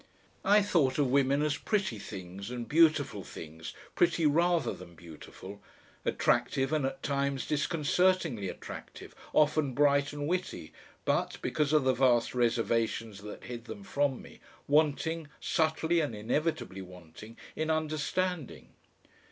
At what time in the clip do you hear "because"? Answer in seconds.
11.43-11.71